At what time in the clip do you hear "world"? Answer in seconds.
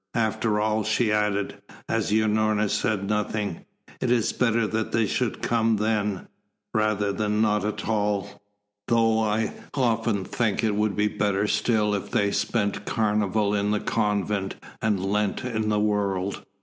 15.79-16.47